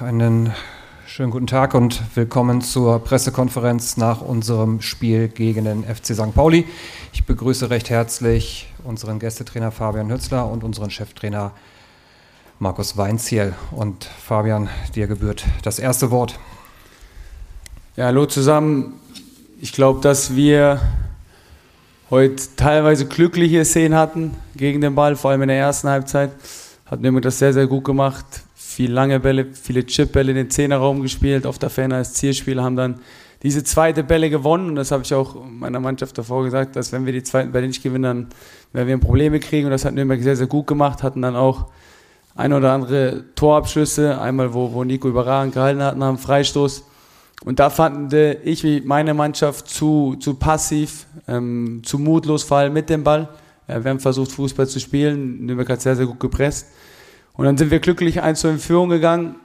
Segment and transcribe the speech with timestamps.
[0.00, 0.52] Einen
[1.06, 6.34] schönen guten Tag und willkommen zur Pressekonferenz nach unserem Spiel gegen den FC St.
[6.34, 6.66] Pauli.
[7.12, 11.52] Ich begrüße recht herzlich unseren Gästetrainer Fabian Hützler und unseren Cheftrainer
[12.58, 13.54] Markus Weinziel.
[13.70, 16.40] Und Fabian, dir gebührt das erste Wort.
[17.94, 18.94] Ja, hallo zusammen.
[19.60, 20.80] Ich glaube, dass wir
[22.10, 26.32] heute teilweise glückliche Szenen hatten gegen den Ball, vor allem in der ersten Halbzeit.
[26.84, 28.26] Hat mir das sehr, sehr gut gemacht.
[28.74, 32.74] Viel lange Bälle, viele Chipbälle in den Zehnerraum gespielt, auf der Ferner als Zielspieler, haben
[32.74, 32.96] dann
[33.44, 34.70] diese zweite Bälle gewonnen.
[34.70, 37.68] Und das habe ich auch meiner Mannschaft davor gesagt, dass wenn wir die zweiten Bälle
[37.68, 38.26] nicht gewinnen, dann
[38.72, 39.66] werden wir Probleme kriegen.
[39.66, 41.04] Und das hat Nürnberg sehr, sehr gut gemacht.
[41.04, 41.66] Hatten dann auch
[42.34, 44.20] ein oder andere Torabschlüsse.
[44.20, 46.82] Einmal, wo, wo Nico überragend gehalten hat nach dem Freistoß.
[47.44, 52.90] Und da fanden ich meine Mannschaft zu, zu passiv, ähm, zu mutlos, vor allem mit
[52.90, 53.28] dem Ball.
[53.68, 55.46] Ja, wir haben versucht, Fußball zu spielen.
[55.46, 56.66] Nürnberg hat sehr, sehr gut gepresst.
[57.34, 59.36] Und dann sind wir glücklich 1 in Führung gegangen.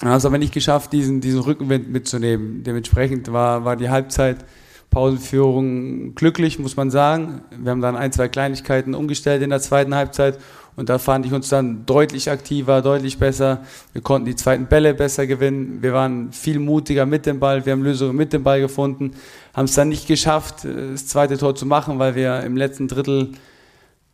[0.00, 2.62] Dann haben es aber nicht geschafft, diesen, diesen Rückenwind mitzunehmen.
[2.64, 4.44] Dementsprechend war, war die Halbzeit
[4.90, 7.42] Pausenführung glücklich, muss man sagen.
[7.58, 10.38] Wir haben dann ein, zwei Kleinigkeiten umgestellt in der zweiten Halbzeit
[10.76, 13.64] und da fand ich uns dann deutlich aktiver, deutlich besser.
[13.92, 15.78] Wir konnten die zweiten Bälle besser gewinnen.
[15.82, 17.64] Wir waren viel mutiger mit dem Ball.
[17.64, 19.12] Wir haben Lösungen mit dem Ball gefunden.
[19.52, 23.32] Haben es dann nicht geschafft, das zweite Tor zu machen, weil wir im letzten Drittel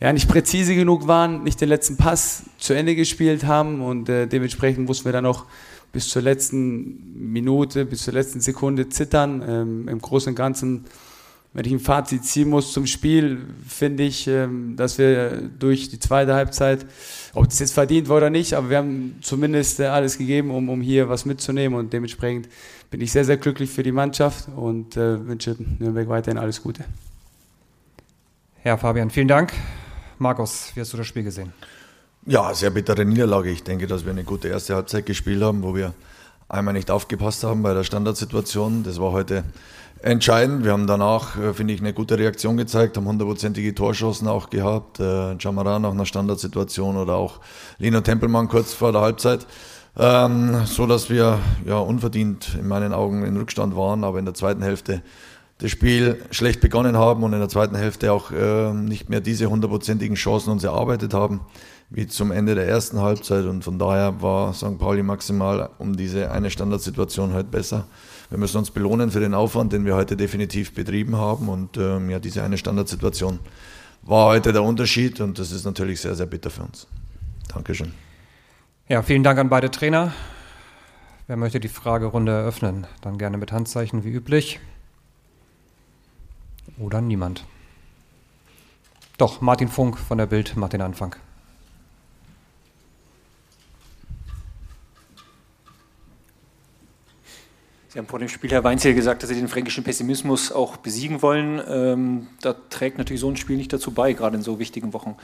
[0.00, 4.26] ja, nicht präzise genug waren, nicht den letzten Pass zu Ende gespielt haben und äh,
[4.26, 5.46] dementsprechend mussten wir dann noch
[5.92, 9.42] bis zur letzten Minute, bis zur letzten Sekunde zittern.
[9.46, 10.84] Ähm, Im Großen und Ganzen
[11.54, 16.00] wenn ich ein Fazit ziehen muss zum Spiel, finde ich, ähm, dass wir durch die
[16.00, 16.84] zweite Halbzeit,
[17.32, 20.68] ob das jetzt verdient war oder nicht, aber wir haben zumindest äh, alles gegeben, um,
[20.68, 22.48] um hier was mitzunehmen und dementsprechend
[22.90, 26.84] bin ich sehr, sehr glücklich für die Mannschaft und äh, wünsche Nürnberg weiterhin alles Gute.
[28.62, 29.52] Herr Fabian, vielen Dank.
[30.24, 31.52] Markus, wie hast du das Spiel gesehen?
[32.24, 33.50] Ja, sehr bittere Niederlage.
[33.50, 35.92] Ich denke, dass wir eine gute erste Halbzeit gespielt haben, wo wir
[36.48, 38.84] einmal nicht aufgepasst haben bei der Standardsituation.
[38.84, 39.44] Das war heute
[40.00, 40.64] entscheidend.
[40.64, 44.98] Wir haben danach, äh, finde ich, eine gute Reaktion gezeigt, haben hundertprozentige Torschancen auch gehabt.
[44.98, 47.40] Äh, Jamara nach einer Standardsituation oder auch
[47.76, 49.46] Lino Tempelmann kurz vor der Halbzeit.
[49.98, 54.32] Ähm, so dass wir ja unverdient in meinen Augen in Rückstand waren, aber in der
[54.32, 55.02] zweiten Hälfte
[55.58, 59.48] das Spiel schlecht begonnen haben und in der zweiten Hälfte auch äh, nicht mehr diese
[59.48, 61.40] hundertprozentigen Chancen uns erarbeitet haben,
[61.90, 63.44] wie zum Ende der ersten Halbzeit.
[63.44, 64.78] Und von daher war St.
[64.78, 67.86] Pauli maximal um diese eine Standardsituation halt besser
[68.30, 71.48] wir müssen uns belohnen für den Aufwand, den wir heute definitiv betrieben haben.
[71.48, 73.38] Und ähm, ja, diese eine Standardsituation
[74.02, 76.86] war heute der Unterschied und das ist natürlich sehr, sehr bitter für uns.
[77.52, 77.92] Dankeschön.
[78.88, 80.12] Ja, vielen Dank an beide Trainer.
[81.26, 82.86] Wer möchte die Fragerunde eröffnen?
[83.00, 84.58] Dann gerne mit Handzeichen wie üblich.
[86.78, 87.44] Oder niemand.
[89.16, 91.14] Doch, Martin Funk von der Bild macht den Anfang.
[97.94, 101.22] Sie haben vor dem Spiel, Herr Weinzel, gesagt, dass Sie den fränkischen Pessimismus auch besiegen
[101.22, 101.62] wollen.
[101.68, 105.14] Ähm, da trägt natürlich so ein Spiel nicht dazu bei, gerade in so wichtigen Wochen.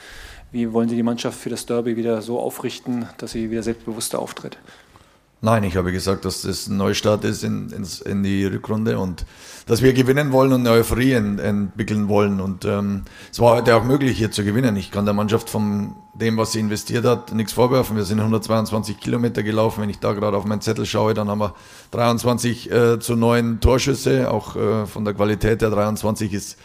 [0.53, 4.21] Wie wollen Sie die Mannschaft für das Derby wieder so aufrichten, dass sie wieder selbstbewusster
[4.21, 4.57] auftritt?
[5.43, 9.25] Nein, ich habe gesagt, dass das ein Neustart ist in, in, in die Rückrunde und
[9.65, 12.43] dass wir gewinnen wollen und eine Euphorie ent, entwickeln wollen.
[12.43, 14.77] Und ähm, es war heute auch möglich, hier zu gewinnen.
[14.77, 17.97] Ich kann der Mannschaft von dem, was sie investiert hat, nichts vorwerfen.
[17.97, 19.81] Wir sind 122 Kilometer gelaufen.
[19.81, 21.55] Wenn ich da gerade auf meinen Zettel schaue, dann haben wir
[21.93, 24.31] 23 äh, zu 9 Torschüsse.
[24.31, 26.59] Auch äh, von der Qualität der 23 ist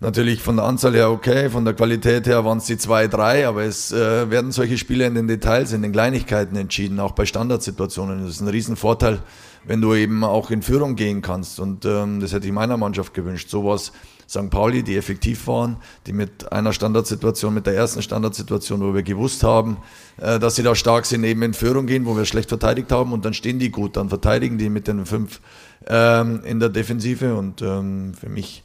[0.00, 3.46] natürlich von der Anzahl her okay, von der Qualität her waren es die zwei, drei,
[3.46, 7.26] aber es äh, werden solche Spiele in den Details, in den Kleinigkeiten entschieden, auch bei
[7.26, 8.22] Standardsituationen.
[8.24, 9.20] Das ist ein Riesenvorteil,
[9.64, 11.60] wenn du eben auch in Führung gehen kannst.
[11.60, 13.50] Und ähm, das hätte ich meiner Mannschaft gewünscht.
[13.50, 13.92] So was
[14.28, 14.50] St.
[14.50, 19.42] Pauli, die effektiv waren, die mit einer Standardsituation, mit der ersten Standardsituation, wo wir gewusst
[19.42, 19.78] haben,
[20.18, 23.12] äh, dass sie da stark sind, eben in Führung gehen, wo wir schlecht verteidigt haben
[23.12, 25.40] und dann stehen die gut, dann verteidigen die mit den fünf
[25.86, 28.64] ähm, in der Defensive und ähm, für mich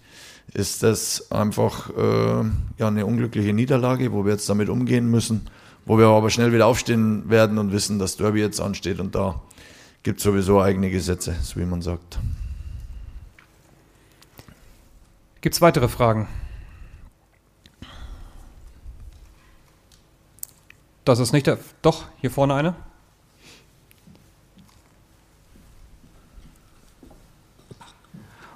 [0.54, 2.44] ist das einfach äh,
[2.78, 5.50] ja, eine unglückliche Niederlage, wo wir jetzt damit umgehen müssen,
[5.86, 9.42] wo wir aber schnell wieder aufstehen werden und wissen, dass Derby jetzt ansteht und da
[10.04, 12.20] gibt es sowieso eigene Gesetze, so wie man sagt.
[15.42, 16.28] Gibt es weitere Fragen?
[21.04, 21.58] Das ist nicht der.
[21.82, 22.76] Doch, hier vorne eine.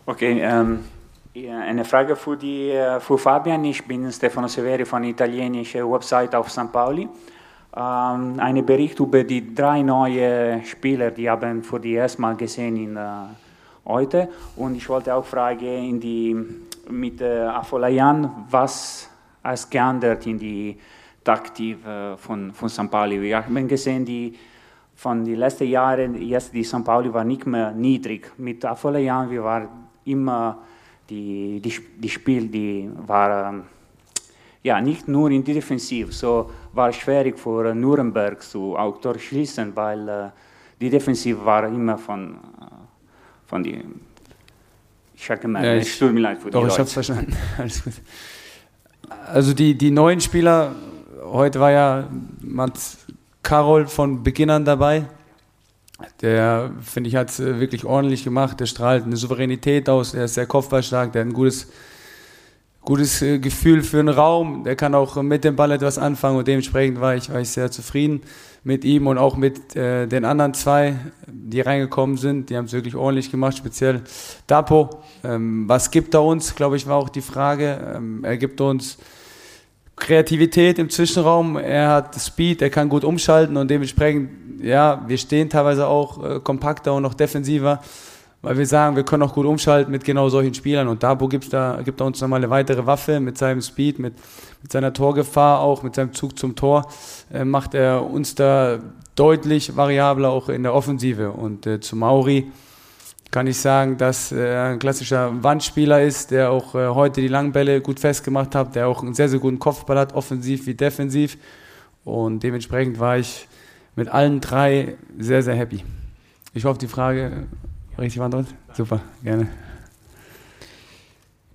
[0.06, 0.86] Okay, ähm,
[1.46, 3.64] eine Frage für, die, äh, für Fabian.
[3.66, 6.72] Ich bin Stefano Severi von der italienischen Website auf St.
[6.72, 7.08] Pauli.
[7.76, 12.76] Ähm, ein Bericht über die drei neuen Spieler, die haben für die erste Mal gesehen
[12.78, 13.28] in, uh,
[13.86, 14.30] heute.
[14.56, 16.36] Und ich wollte auch fragen die,
[16.90, 19.10] mit äh, Afolayan, was
[19.44, 20.78] es geändert in die
[21.24, 22.90] Taktik äh, von, von St.
[22.90, 23.22] Pauli.
[23.22, 24.36] Wir haben gesehen, die
[24.96, 26.84] von den letzten Jahren, jetzt die St.
[26.84, 28.32] Pauli war nicht mehr niedrig.
[28.38, 29.68] Mit Jahren, wir waren
[30.06, 30.58] immer
[31.10, 33.64] die, die, die Spiel, die war
[34.64, 40.10] ja nicht nur in die Defensiv, so war schwierig für Nürnberg zu auch durchschließen, weil
[40.10, 40.30] äh,
[40.80, 42.66] die Defensiv war immer von, äh,
[43.46, 43.84] von die
[45.20, 47.36] ich habe gemerkt, ja, es tut mir leid für die Doch, ich habe verstanden.
[47.58, 47.94] Alles gut.
[49.26, 50.76] Also die, die neuen Spieler,
[51.24, 52.08] heute war ja
[52.42, 53.00] Mats
[53.42, 55.06] Karol von Beginn an dabei.
[56.22, 58.60] Der, finde ich, hat es äh, wirklich ordentlich gemacht.
[58.60, 60.12] Der strahlt eine Souveränität aus.
[60.12, 61.12] Der ist sehr kopfballstark.
[61.12, 61.68] Der hat ein gutes,
[62.82, 64.64] gutes äh, Gefühl für den Raum.
[64.64, 66.38] Der kann auch mit dem Ball etwas anfangen.
[66.38, 68.22] Und dementsprechend war ich, war ich sehr zufrieden
[68.64, 72.50] mit ihm und auch mit äh, den anderen zwei, die reingekommen sind.
[72.50, 74.02] Die haben es wirklich ordentlich gemacht, speziell
[74.46, 75.02] Dapo.
[75.24, 77.94] Ähm, was gibt er uns, glaube ich, war auch die Frage.
[77.96, 78.98] Ähm, er gibt uns
[79.98, 85.50] Kreativität im Zwischenraum, er hat Speed, er kann gut umschalten und dementsprechend, ja, wir stehen
[85.50, 87.82] teilweise auch äh, kompakter und noch defensiver,
[88.44, 91.50] weil wir sagen, wir können auch gut umschalten mit genau solchen Spielern und Dabo gibt's
[91.50, 94.14] da, gibt er uns nochmal eine weitere Waffe mit seinem Speed, mit,
[94.62, 96.88] mit seiner Torgefahr auch, mit seinem Zug zum Tor,
[97.34, 98.78] äh, macht er uns da
[99.16, 102.52] deutlich variabler auch in der Offensive und äh, zu Mauri,
[103.32, 107.82] kann ich sagen, dass er ein klassischer Wandspieler ist, der auch äh, heute die Langbälle
[107.82, 111.38] gut festgemacht hat, der auch einen sehr, sehr guten Kopfball hat, offensiv wie defensiv.
[112.04, 113.48] Und dementsprechend war ich
[113.96, 115.84] mit allen drei sehr, sehr happy.
[116.54, 117.48] Ich hoffe, die Frage
[117.98, 118.54] richtig beantwortet.
[118.74, 119.48] Super, gerne.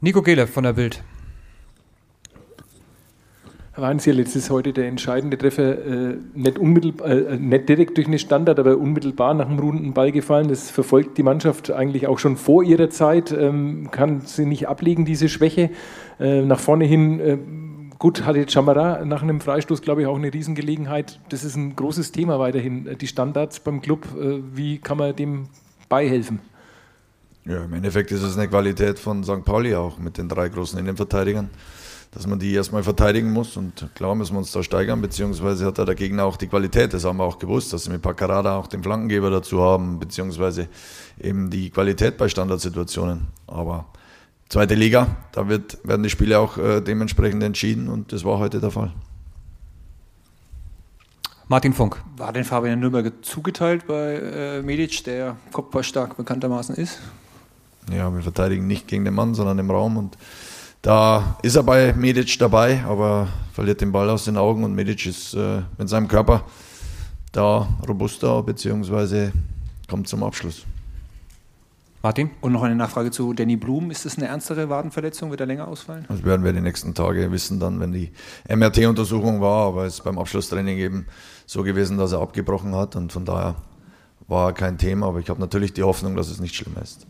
[0.00, 1.02] Nico Gehle von der Bild.
[3.74, 8.06] Herr Weinziel, jetzt ist heute der entscheidende Treffer äh, nicht, unmittelbar, äh, nicht direkt durch
[8.06, 10.48] eine Standard, aber unmittelbar nach einem runden Ball gefallen.
[10.48, 13.32] Das verfolgt die Mannschaft eigentlich auch schon vor ihrer Zeit.
[13.32, 15.70] Ähm, kann sie nicht ablegen, diese Schwäche.
[16.20, 17.38] Äh, nach vorne hin, äh,
[17.98, 21.19] gut, hatte Chamara nach einem Freistoß, glaube ich, auch eine Riesengelegenheit.
[21.30, 22.98] Das ist ein großes Thema weiterhin.
[23.00, 25.46] Die Standards beim Club, äh, wie kann man dem
[25.88, 26.40] beihelfen?
[27.46, 29.46] Ja, im Endeffekt ist es eine Qualität von St.
[29.46, 31.48] Pauli auch mit den drei großen Innenverteidigern
[32.12, 33.56] dass man die erstmal verteidigen muss.
[33.56, 36.93] Und klar müssen wir uns da steigern, beziehungsweise hat da der Gegner auch die Qualität.
[36.93, 40.69] Das haben wir auch gewusst, dass sie mit Paccarada auch den Flankengeber dazu haben, beziehungsweise
[41.20, 43.29] eben die Qualität bei Standardsituationen.
[43.47, 43.87] Aber
[44.50, 48.61] zweite Liga, da wird, werden die Spiele auch äh, dementsprechend entschieden und das war heute
[48.61, 48.93] der Fall.
[51.49, 52.03] Martin Funk.
[52.17, 56.99] War denn Fabian Nürnberger zugeteilt bei äh, Medic, der kopfballstark bekanntermaßen ist?
[57.91, 60.17] Ja, wir verteidigen nicht gegen den Mann, sondern im Raum und
[60.82, 65.06] da ist er bei Medic dabei, aber verliert den Ball aus den Augen und Medic
[65.06, 66.44] ist äh, mit seinem Körper
[67.31, 69.32] da robuster, beziehungsweise
[69.88, 70.67] kommt zum Abschluss.
[72.02, 72.31] Martin?
[72.40, 73.93] Und noch eine Nachfrage zu Danny Blum.
[73.93, 75.31] Ist das eine ernstere Wadenverletzung?
[75.31, 76.05] Wird er länger ausfallen?
[76.08, 78.11] Das werden wir die nächsten Tage wissen, dann, wenn die
[78.49, 79.69] MRT-Untersuchung war.
[79.69, 81.06] Aber es ist beim Abschlusstraining eben
[81.46, 83.55] so gewesen, dass er abgebrochen hat und von daher
[84.26, 85.06] war kein Thema.
[85.06, 87.06] Aber ich habe natürlich die Hoffnung, dass es nicht schlimmer ist.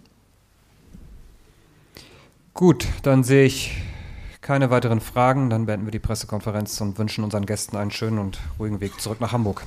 [2.55, 3.83] Gut, dann sehe ich
[4.43, 5.49] keine weiteren Fragen.
[5.49, 9.23] Dann beenden wir die Pressekonferenz und wünschen unseren Gästen einen schönen und ruhigen Weg zurück
[9.23, 9.65] nach Hamburg.